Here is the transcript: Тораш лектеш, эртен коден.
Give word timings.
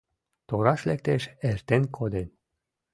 Тораш 0.47 0.81
лектеш, 0.89 1.23
эртен 1.49 1.83
коден. 1.95 2.27